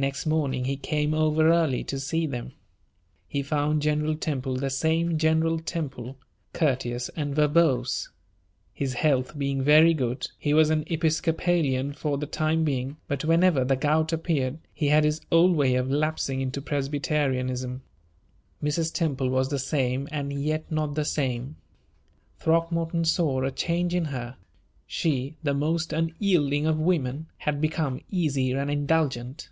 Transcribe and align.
Next 0.00 0.24
morning 0.24 0.64
he 0.64 0.78
came 0.78 1.12
over 1.12 1.50
early 1.52 1.84
to 1.84 2.00
see 2.00 2.24
them. 2.26 2.52
He 3.28 3.42
found 3.42 3.82
General 3.82 4.16
Temple 4.16 4.56
the 4.56 4.70
same 4.70 5.18
General 5.18 5.58
Temple 5.58 6.16
courteous 6.54 7.10
and 7.16 7.34
verbose. 7.34 8.08
His 8.72 8.94
health 8.94 9.36
being 9.36 9.60
very 9.60 9.92
good, 9.92 10.28
he 10.38 10.54
was 10.54 10.70
an 10.70 10.84
Episcopalian 10.86 11.92
for 11.92 12.16
the 12.16 12.24
time 12.24 12.64
being; 12.64 12.96
but, 13.08 13.26
whenever 13.26 13.62
the 13.62 13.76
gout 13.76 14.10
appeared, 14.10 14.56
he 14.72 14.86
had 14.88 15.04
his 15.04 15.20
old 15.30 15.54
way 15.54 15.74
of 15.74 15.90
lapsing 15.90 16.40
into 16.40 16.62
Presbyterianism. 16.62 17.82
Mrs. 18.62 18.94
Temple 18.94 19.28
was 19.28 19.50
the 19.50 19.58
same, 19.58 20.08
and 20.10 20.32
yet 20.32 20.72
not 20.72 20.94
the 20.94 21.04
same. 21.04 21.56
Throckmorton 22.38 23.04
saw 23.04 23.42
a 23.42 23.50
change 23.50 23.94
in 23.94 24.06
her. 24.06 24.38
She, 24.86 25.36
the 25.42 25.52
most 25.52 25.92
unyielding 25.92 26.64
of 26.66 26.78
women, 26.80 27.26
had 27.36 27.60
become 27.60 28.00
easy 28.08 28.52
and 28.52 28.70
indulgent. 28.70 29.50